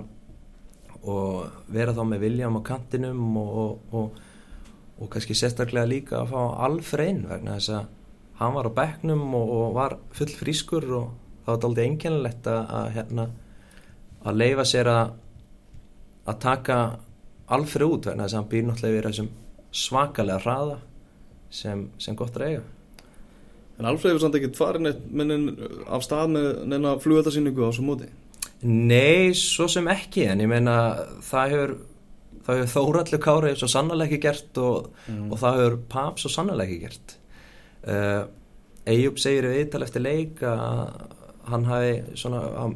[1.05, 4.15] og vera þá með William á kantinum og, og,
[4.97, 7.91] og kannski sérstaklega líka að fá alfrein vegna þess að
[8.39, 11.12] hann var á bekknum og, var full frískur og
[11.45, 13.27] það var aldrei einkennilegt að, að, hérna,
[14.25, 15.13] að leifa sér að,
[16.25, 16.79] að taka
[17.55, 19.31] alfrið út vegna þess að hann býr náttúrulega við þessum
[19.75, 20.79] svakalega hraða
[21.53, 22.63] sem, sem gott eiga
[23.79, 24.88] En Alfred hefur samt ekkert farin
[25.91, 28.07] af stað með neina flugöldarsýningu á svo móti?
[28.65, 30.77] Nei, svo sem ekki en ég meina
[31.25, 31.75] það hefur
[32.45, 35.29] hefur Þóraldur Kárið svo sannlega ekki gert og, mm.
[35.33, 37.19] og það hefur Pap svo sannlega ekki gert
[37.85, 38.25] Uh,
[38.89, 41.11] Eyjup segir við Ítal eftir leik að
[41.51, 42.71] hann hafi svona, hann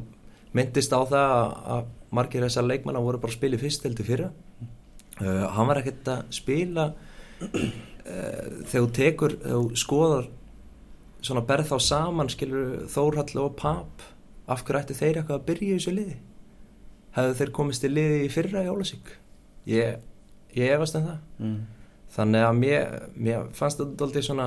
[0.54, 1.32] myndist á það
[1.74, 6.12] að margir þessar leikmanna voru bara að spila í fyrsteldi fyrra uh, hann var ekkert
[6.14, 7.58] að spila uh,
[8.06, 10.30] þegar þú tekur þegar þú skoðar
[11.24, 14.04] svona berð þá saman skilur Þórhall og Pap.
[14.50, 16.16] Af hverju ætti þeir eitthvað að byrja í þessu liði?
[17.14, 19.12] Hefðu þeir komist í liði í fyrra í Ólasík
[19.68, 20.00] ég,
[20.56, 21.20] ég efast en það.
[21.38, 21.58] Mm.
[22.10, 24.46] þannig að mér, mér fannst þetta alltaf svona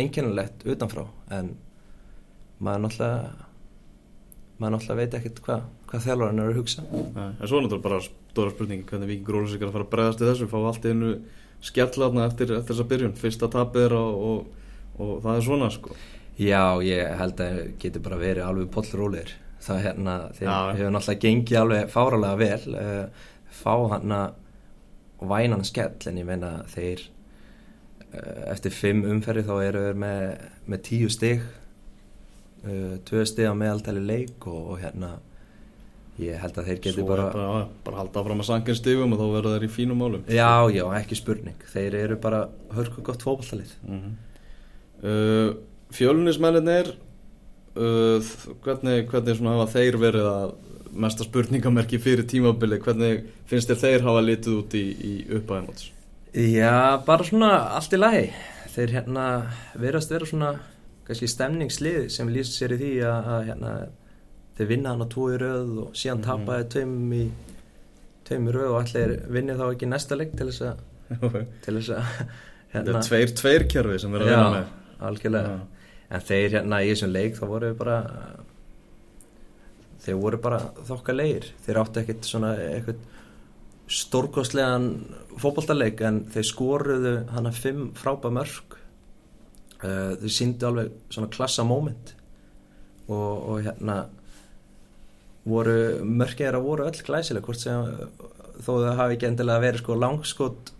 [0.00, 1.54] einkennilegt utanfrá en
[2.60, 3.46] maður náttúrulega
[4.60, 6.84] maður náttúrulega veit ekkert hvað hva þjálfurinn eru að hugsa.
[6.86, 10.28] En svo náttúrulega bara stóra spurning hvernig Viking Rólasík er að fara að bregðast í
[10.28, 10.48] þessu.
[10.50, 11.12] Fá allt í hennu
[11.64, 13.16] skellafna eftir, eftir þessa byrjun.
[13.18, 15.96] Fyrsta tapir er og, og, og það er svona sko.
[16.40, 21.58] Já, ég held að getur bara verið alveg pollrólir það hérna, þeir hefur náttúrulega gengið
[21.60, 27.02] alveg fáralega vel uh, fá hann að vænan skell en ég meina þeir
[28.10, 30.22] Eh, eftir fimm umferði þá eru við með,
[30.66, 31.42] með tíu stig
[32.64, 35.12] uh, tvö stig á meðaltæli leik og, og hérna
[36.18, 39.26] ég held að þeir geti bara bara, bara halda fram að sangin stigum og þá
[39.36, 40.24] verður þeir í fínum málum.
[40.26, 41.62] Já, já, ekki spurning.
[41.70, 42.42] Þeir eru bara
[42.74, 44.18] hörku gott fókbaltalið mm -hmm.
[45.04, 45.52] Uh,
[45.94, 46.92] fjölunismennir
[47.76, 48.32] uh,
[48.64, 50.52] hvernig, hvernig hafa þeir verið að
[51.00, 55.90] mesta spurningamerki fyrir tímabili hvernig finnst þér þeir hafa litið út í, í uppæðumóts?
[56.34, 58.26] Já, bara svona allt í lagi
[58.74, 59.24] þeir hérna
[59.78, 60.50] verðast vera svona
[61.06, 63.72] kannski stemningslið sem lýst sér í því að, að hérna
[64.58, 66.26] þeir vinna hann á í röð og síðan Mhm.
[66.26, 67.24] tapaði tveim í
[68.28, 70.84] tveim í röð og allir vinni þá ekki næsta leik til þess að
[71.64, 72.04] til þess að
[72.70, 74.66] Þetta er tveir, tveir kjörfi sem er að vinna með.
[75.06, 75.60] Algjörlega.
[75.60, 75.86] Já.
[76.10, 77.96] en þeir hérna í þessum leik þá voru bara
[80.02, 81.50] þeir voru bara þokkalegir.
[81.64, 83.04] Þeir áttu ekkert svona eitthvað
[83.90, 84.88] stórkostlegan
[85.40, 88.76] fótballtaleik en þeir skoruðu hana fimm frábæð mörg
[89.82, 92.14] uh, þeir síndu alveg svona klassa moment.
[93.10, 93.14] Og,
[93.50, 94.02] og hérna
[95.48, 97.86] voru mörgir þeirra voru öll glæsileg hvort sem
[98.60, 100.72] þó þau hafi ekki endilega verið sko langskott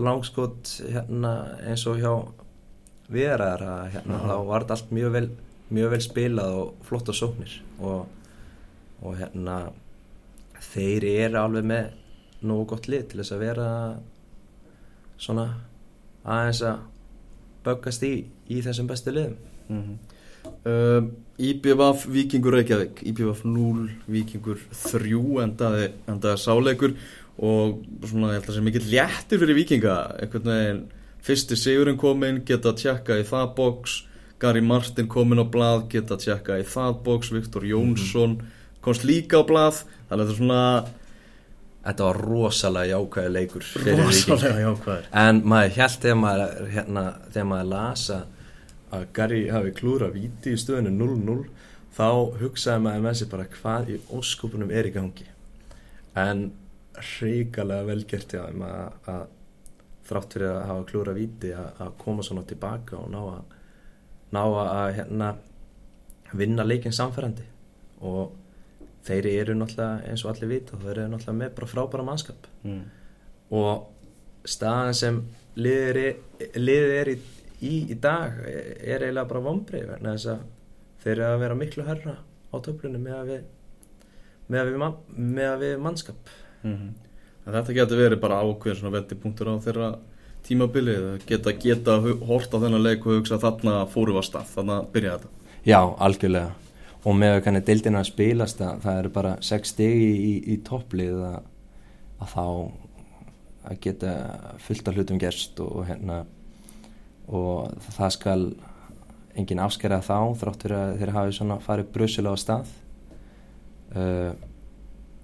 [0.00, 1.32] langskott hérna
[1.66, 2.12] eins og hjá
[3.10, 5.28] viðræðar að hérna þá var þetta allt mjög vel
[5.70, 7.56] mjög vel spilað og flott á sóknir.
[7.78, 8.06] Og,
[9.00, 9.58] og hérna
[10.72, 11.90] þeir eru alveg með
[12.46, 13.68] nógu gott lið til þess að vera
[15.20, 15.46] svona
[16.24, 16.86] aðeins að
[17.64, 18.14] böggast í
[18.50, 19.36] í þessum bestu liðum.
[19.70, 19.98] Mm -hmm.
[20.66, 21.02] uh,
[21.38, 23.02] IBVF Víkingur Reykjavík.
[23.06, 26.96] IBVF 0, Víkingur 3 endaði, endaði sáleikur
[27.38, 29.96] og svona ég held að sé mikið léttir fyrir Víkinga.
[30.20, 30.82] Einhvern veginn
[31.26, 33.98] fyrsti sigurinn kominn geta tjekka í það box.
[34.40, 37.32] Gary Martin kominn á blað geta tjekka í það box.
[37.34, 38.38] Viktor Jónsson
[38.84, 39.84] komst líka á blað.
[40.08, 40.64] Þannig að þetta er svona
[41.80, 45.06] Þetta var rosalega jákvæði leikur rosalega jákvæður.
[45.16, 48.18] En maður held þegar maður, hérna, þegar maður lasa
[48.92, 51.38] að Gary hafi klúra víti í stöðinu 0-0
[51.96, 52.08] þá
[52.42, 55.28] hugsaði maður með sér bara hvað í óskopunum er í gangi.
[56.20, 56.50] En
[57.14, 59.24] hrikalega velgert hjá þeim að, að
[60.08, 63.56] þrátt fyrir að hafa klúra víti að, koma svona tilbaka og ná að
[64.30, 65.30] ná að hérna
[66.38, 67.46] vinna leikin samferðandi
[68.06, 68.36] og
[69.06, 72.48] þeir eru náttúrulega eins og allir vita þeir eru náttúrulega með bara frábæra mannskap.
[72.62, 72.82] Mm.
[73.50, 73.88] og
[74.46, 75.20] staðan sem
[75.58, 76.18] liðið er,
[76.56, 77.16] liðið er í,
[77.66, 80.44] í í dag er eiginlega bara vombrið vegna þess að
[81.02, 83.48] þeir eru að vera miklu herra á töflunum með að við
[84.50, 86.34] með að við, man, með að við mannskap.
[86.62, 86.90] Mm
[87.46, 89.90] En þetta getur verið bara ákveðin svona vendipunktur á þeirra
[90.46, 95.16] tímabilið geta, geta hort á þennan leik og hugsa þarna fóru var stað, þarna byrja
[95.18, 95.32] þetta.
[95.68, 96.50] Já, algjörlega.
[97.00, 100.56] Og með að kanni deildina að spilast að það eru bara 6 stegi í, í,
[100.64, 101.38] topplið að,
[102.20, 102.44] að þá
[103.70, 104.12] að geta
[104.60, 106.22] fullt af hlutum gerst og hérna
[107.30, 108.42] og það skal
[109.38, 112.72] engin afskerða þá þrátt fyrir að þeir hafi svona farið brusulega á stað.
[113.90, 114.32] Uh,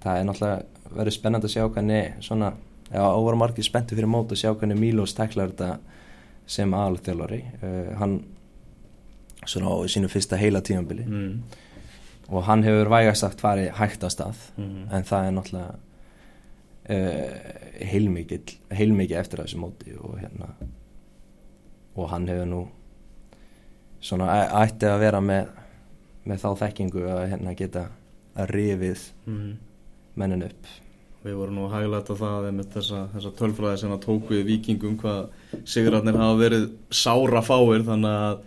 [0.05, 2.53] það er náttúrulega verið spennandi að sjá hvernig svona,
[2.93, 5.79] já, óvarum margir spennti fyrir mót að sjá hvernig Mílos teklar þetta
[6.47, 8.21] sem aðalþjálfari uh, hann
[9.47, 11.33] svona á sínu fyrsta heila tímanbili mm.
[12.31, 14.87] og hann hefur vægast sagt farið hægt á stað Mm.
[14.91, 15.75] en það er náttúrulega
[16.95, 20.53] uh, heilmikið heilmikið eftir þessu móti og hérna
[21.97, 22.63] og hann hefur nú
[24.01, 24.31] svona
[24.63, 25.49] ætti að vera með
[26.27, 27.89] með þá þekkingu að hérna geta
[28.37, 29.57] að rifið Mm.
[30.19, 30.75] Mennin upp.
[31.27, 34.99] Við vorum nú að hæglæta það með þessa, þessa tölfræði sem að tók við vikingum
[35.01, 38.45] hvað sigurarnir hafa verið sára fáir þannig að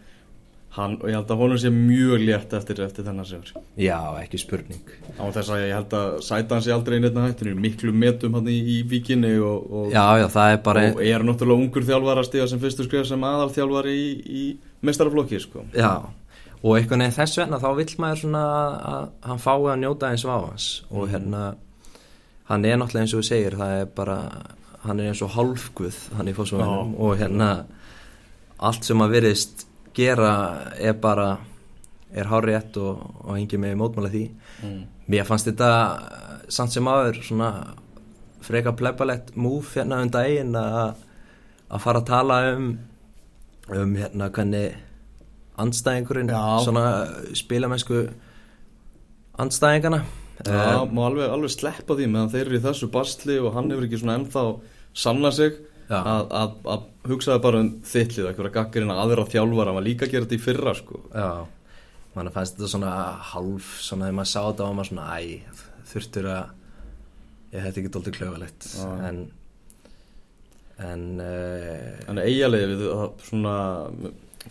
[0.77, 3.63] hann, og ég held að honum sé mjög létt eftir, eftir þennan sigur.
[3.79, 4.93] Já, ekki spurning.
[5.17, 8.49] Á þess að ég held að sæta hans í aldrei einnig hættinu, miklu metum hann
[8.51, 12.29] í, í vikinni og, og, já, já, er bara og er náttúrulega ungur þjálfar að
[12.29, 14.43] stiga sem fyrstur skrif sem aðal þjálfar í, í
[14.86, 15.65] mestaraflokki sko.
[15.73, 15.91] Já,
[16.63, 20.10] og einhvern veginn þess vegna þá vill maður svona að, að hann fái að njóta
[20.12, 21.12] eins og á hans og Mhm.
[21.13, 21.43] hérna
[22.50, 24.17] hann er náttúrulega eins og þú segir það er bara,
[24.84, 27.00] hann er eins og hálfguð hann í fósumvænum Já.
[27.00, 27.50] og hérna
[28.60, 30.34] allt sem að virðist gera
[30.78, 31.38] er bara
[32.13, 34.24] er hárið ett og, og hengi með mótmála því
[34.63, 34.84] mm.
[35.10, 35.69] mér fannst þetta
[36.50, 37.50] samt sem aður svona
[38.41, 40.95] freka plebalett múf hérna um daginn að
[41.69, 42.69] að fara að tala um
[43.69, 44.74] um hérna hvernig
[45.63, 46.32] andstæðingurinn
[46.65, 46.86] svona
[47.38, 48.06] spilamennsku
[49.39, 50.02] andstæðingana
[50.39, 53.67] Já, Eh, má alveg, alveg sleppa því meðan þeir eru í þessu bastli og hann
[53.74, 54.43] hefur ekki svona ennþá
[54.95, 55.58] sanna sig
[55.91, 60.08] að, að, að hugsaði bara um þittlið að hverja gaggarinn að aðra þjálfara var líka
[60.08, 61.02] gera þetta í fyrra sko.
[61.12, 61.28] Já,
[62.15, 62.93] mann fannst þetta svona
[63.34, 65.60] hálf, svona þegar maður sá þetta og maður svona, æ,
[65.91, 66.56] þurftur að
[67.58, 68.88] ég hætti ekki dóltið klöfalegt Já.
[69.10, 69.22] en
[70.80, 73.56] en uh, Þannig eiginlega við það svona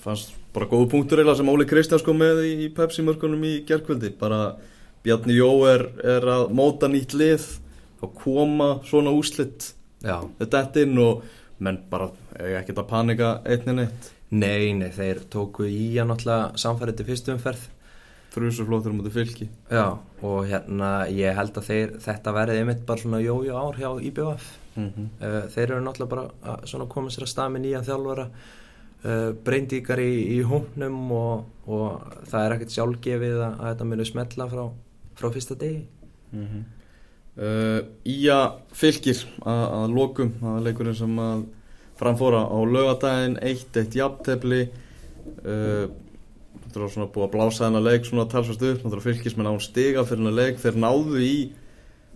[0.04, 4.12] fannst bara góðu punktur eiginlega sem Óli Kristjáns kom með í, í Pepsi-mörkunum í gerkvöldi
[4.18, 4.56] bara
[5.04, 7.46] Bjarni Jó er, er að móta nýtt lið
[8.04, 11.24] og koma svona úslitt þetta inn og
[11.64, 14.12] menn bara ekkert að panika einnig neitt.
[14.28, 17.62] Nei, nei, þeir tóku í að náttúrulega samfærið til fyrstu umferð.
[18.34, 19.48] Frusuflóttur mútið fylki.
[19.72, 23.88] Já, og hérna ég held að þeir, þetta verði einmitt bara svona jójó ár hjá
[24.10, 25.08] IBF mm -hmm.
[25.24, 28.28] uh, þeir eru náttúrulega bara að koma sér að stað með nýjan þjálfara
[29.04, 34.08] uh, breyndíkar í, í hóknum og, og það er ekkert sjálfgefið að, að þetta muni
[34.08, 34.64] smetla frá,
[35.18, 35.84] frá fyrsta degi.
[36.32, 36.66] Mm -hmm.
[37.42, 38.40] uh, Ía
[38.72, 41.46] fylgir að, að lokum að leikurinn sem að
[41.98, 44.68] framfóra á lögadaginn eitt eitt jafntefli.
[45.42, 49.60] Það er svona búið að blása þennan leik svona talsvast upp, það er fylgismenn án
[49.60, 51.34] stiga fyrir þennan leik, þeir náðu í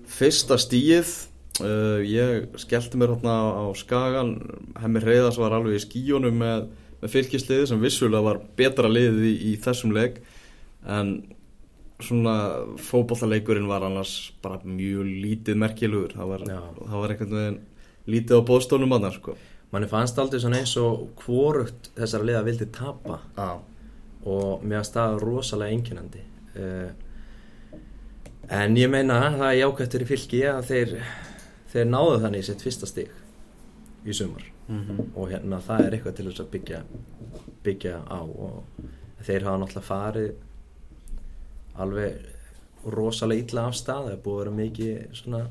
[0.07, 4.37] fyrsta stíið uh, ég skellti mér hérna á skagan,
[4.81, 6.67] hemmi reyðas var alveg í skíjónum með,
[7.03, 10.23] með fylgisliði sem vissulega var betra liðið í, í þessum leik.
[10.88, 11.15] En
[12.03, 12.37] svona
[12.83, 17.61] fókbóllaleikurinn var annars bara mjög lítið merkilugur það var, það var einhvern veginn
[18.11, 19.37] lítið á bóðstónum annars sko.
[19.73, 23.21] Manni fannst aldrei svona eins og hvorugt þessara liða vildi tapa.
[23.38, 23.61] Ah
[24.29, 26.23] og mér staði rosalega einkennandi.
[26.53, 26.91] Uh,
[28.53, 30.95] en ég meina það er jákvættur í fylki að þeir,
[31.73, 33.11] þeir náðu þannig sitt fyrsta stig
[34.05, 35.01] í sumar mm -hmm.
[35.15, 36.83] og hérna það er eitthvað til þess að byggja
[37.65, 38.65] byggja á og
[39.23, 40.33] þeir hafa náttúrulega farið
[41.75, 42.13] alveg
[42.85, 45.43] rosalega illa af stað það er búið að vera mikið svona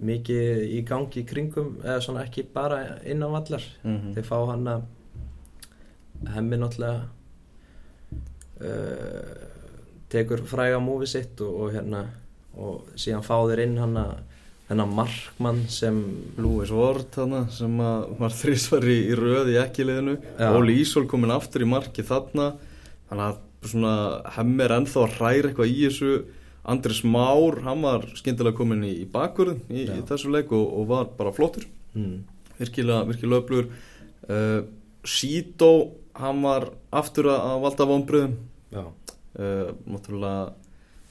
[0.00, 4.14] mikið í gangi í kringum eða svona ekki bara inn á vallar mm -hmm.
[4.14, 4.82] þeir fá hann að
[6.34, 7.02] hemmi náttúrulega
[8.60, 9.48] uh,
[10.08, 12.06] tekur fræga múfi sitt og, og hérna
[12.54, 14.14] og síðan fá þeir inn hann að
[14.70, 15.98] þennan markmann sem
[16.38, 17.74] Lúis Vort hana, sem
[18.20, 20.16] var þrísvar í, í röði í ekkiliðinu.
[20.54, 22.52] Óli Ísól kominn aftur í marki þarna.
[23.10, 23.94] Þannig að svona
[24.36, 26.12] hemmir ennþá að hræra eitthvað í þessu.
[26.70, 30.90] Andris Már, hann var skindilega komin í, í bakkurðin í, í þessu leik og, og
[30.90, 31.66] var bara flottur.
[31.96, 32.20] Mm.
[32.60, 33.70] virkilega, virkilega öflugur.
[34.30, 34.60] Uh,
[35.02, 35.72] Sító
[36.20, 38.34] hann var aftur að valda vonbröðum
[38.76, 40.52] uh, náttúrulega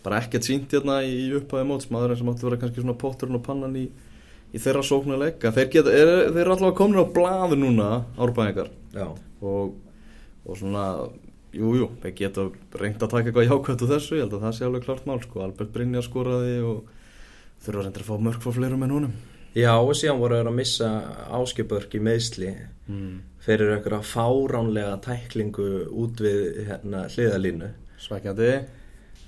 [0.04, 3.40] bara ekkert sínt hérna í upphæði móts maður sem átti að vera kannski svona potturinn
[3.40, 3.86] og pannan í,
[4.54, 9.74] í þeirra sóknuleika þeir, geta, er, þeir eru alltaf komin á blaðu núna árbæðingar og,
[10.46, 10.86] og svona
[11.56, 12.48] jújú, jú, þeir geta
[12.80, 15.20] reynd að taka eitthvað jákvæmt úr þessu, ég held að það sé alveg klart mál
[15.24, 16.96] sko, Albert Brynja skoraði og
[17.66, 19.20] þurfa reyndir að fá mörg frá fleirum en húnum
[19.58, 20.88] Já og síðan voru þeir að missa
[21.34, 22.52] áskipörk í meðsli
[22.86, 23.14] mm.
[23.42, 28.52] fyrir eitthvað fáránlega tæklingu út við hérna, hliðalínu Svækjandi.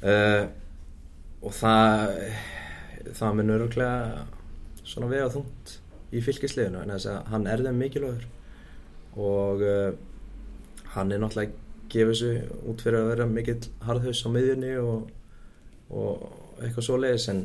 [0.01, 0.45] Uh,
[1.41, 2.15] og það
[3.17, 4.25] það mun öruglega
[4.86, 5.77] svona vega þungt
[6.12, 8.27] í fylgisliðinu en þess að hann er þeim mikilvægur.
[9.21, 9.89] Og uh,
[10.95, 11.58] hann er náttúrulega
[11.91, 15.10] gefið sér út fyrir að vera mikill harðhaus á miðjunni og,
[15.91, 17.41] og eitthvað svo leiðis en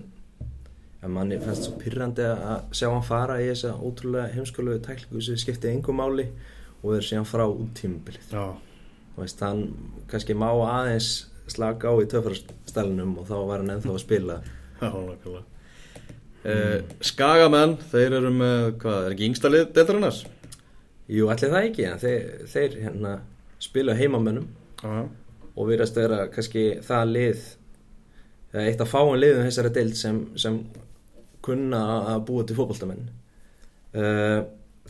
[1.06, 5.38] en manni fannst svo pyrrandi að sjá hann fara í þessa ótrúlega heimskólu tæklingu sem
[5.40, 6.26] skiptið engum máli
[6.82, 9.68] og verður síðan frá út tímubilið og veist, hann
[10.10, 11.10] kannski má aðeins
[11.52, 14.40] slaka á í töffarstælinum og þá var hann ennþá að spila.
[16.46, 20.20] Eh, Skagamenn, þeir eru með hvað, er ekki yngstalið deltarinnars?
[21.10, 23.14] Jú, allir það ekki, þeir, þeir hérna,
[23.58, 24.46] spila heimamennum
[24.86, 25.00] Aha.
[25.56, 27.42] og verðast að vera kannski það lið
[28.62, 30.60] eitt af fáin liðum þessari deild sem, sem
[31.44, 31.82] kunna
[32.14, 33.04] að búa til fókbaltamenn
[33.96, 34.40] uh,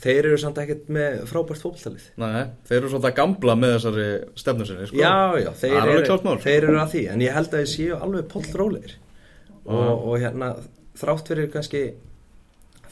[0.03, 4.07] þeir eru samt ekkert með frábært fókbaltalið Nei, þeir eru svolítið gamla með þessari
[4.43, 4.99] stefnu sinni sko.
[5.01, 7.99] Já, já, þeir, er eru, þeir eru að því en ég held að þeir séu
[7.99, 8.97] alveg pollrólegir.
[9.67, 10.53] Og, og hérna
[10.97, 11.83] þrátt fyrir kannski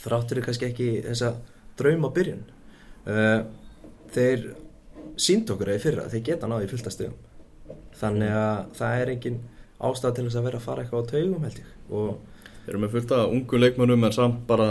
[0.05, 1.35] þrátt fyrir kannski ekki þessa
[1.79, 2.43] drauma byrjun
[3.07, 3.45] uh,
[4.15, 4.49] þeir
[5.21, 9.43] sínd okkur eða fyrra þeir geta náði fullt að stöðum þannig að það er engin
[9.85, 11.75] ástæð til þess að vera að fara eitthvað á taugum held ég.
[11.95, 12.15] Og
[12.65, 14.69] Þeir eru með fullt af ungu leikmönnum en samt bara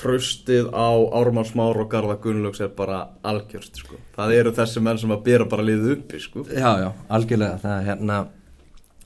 [0.00, 3.98] tröstið á Ármann Smár og Garða Gunnlaugs er bara algjörst sko.
[4.16, 6.46] Það eru þessi menn sem að bera bara liðið uppi sko.
[6.50, 8.20] Já, já, algjörlega það er hérna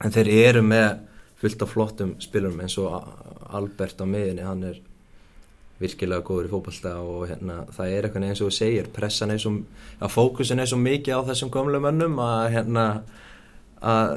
[0.04, 0.90] en þeir eru með
[1.38, 2.94] fullt af flottum spilurum eins og
[3.48, 4.80] Albert á miðinni, hann er
[5.78, 9.42] virkilega góður í fókbalta og hérna það er eitthvað eins og þú segir, pressan er
[9.42, 9.54] svo
[10.02, 12.86] að fókusin er svo mikið á þessum gamlu mönnum að hérna
[13.78, 14.16] að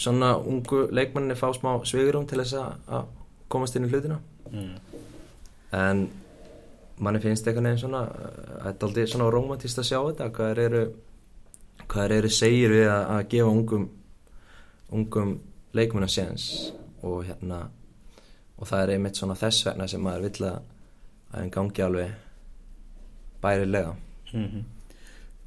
[0.00, 3.10] svona ungu leikmanni fá smá sveigurum til þess að
[3.52, 4.18] komast inn í hlutina
[4.48, 4.72] mm.
[5.72, 6.04] En
[7.02, 10.84] manni finnst eitthvað nefn svona þetta er aldrei svona romantist að sjá þetta hvað eru
[11.92, 13.88] hvað eru segir við að, að gefa ungum
[14.92, 15.32] ungum
[15.76, 16.46] leikmann að séns.
[17.02, 17.64] Og hérna
[18.58, 20.60] og það er einmitt svona þess vegna sem maður vill að
[21.32, 22.10] að einn gangi alveg
[23.42, 23.94] bærilega.
[24.32, 24.64] Mm -hmm.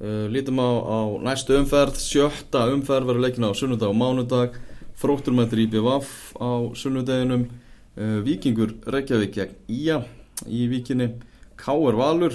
[0.00, 1.96] uh, Lítum á, á næstu umferð.
[1.96, 4.58] Sjötta umferð verður leikina á sunnudag og mánudag.
[4.96, 7.50] Þrótturmættir í BVF á sunnudeginum
[7.96, 10.02] Vikingur Reykjavík gegn Ía
[10.44, 11.14] í Víkinni.
[11.56, 11.96] K.R.
[11.96, 12.34] Valur.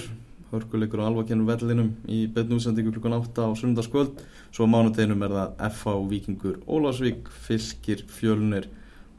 [0.52, 4.18] Hörkuleikur á alvakennum vellinum í beinu útsendingu klukkan 8 á sundarskvöld
[4.52, 8.68] svo á mánudeginum er það FH Vikingur Ólasvík, Fylgir, Fjölnir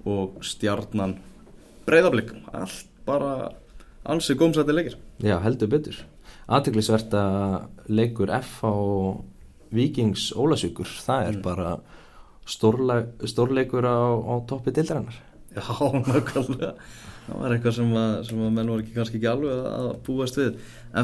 [0.05, 1.17] og Stjarnan
[1.87, 3.55] Breiðablík, allt bara
[4.05, 4.99] ansi gómsætti leikir.
[5.25, 6.05] Já, heldur betur.
[6.53, 7.57] Aðteglisvert að
[7.89, 8.77] leikur FH
[9.73, 11.45] Vikings Ólasvíkur það er mm.
[11.49, 11.77] bara
[13.25, 15.65] stórleikur á, á toppi dildarinnar Já,
[16.09, 16.73] nákvæmlega.
[17.23, 20.41] Það var eitthvað sem að, sem að menn voru ekki kannski ekki alveg að búast
[20.41, 20.57] við.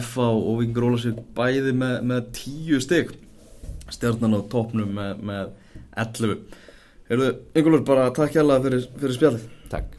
[0.09, 3.13] FA og Vingur Ólarsvík bæði með, með tíu stygg
[3.93, 5.53] stjarnan á topnum með, með
[5.97, 6.41] 11
[7.09, 9.47] Heyrðu, Ingólfur, bara takk hjálpa fyrir, fyrir spjallið.
[9.73, 9.98] Takk